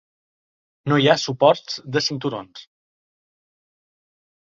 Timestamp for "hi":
1.03-1.09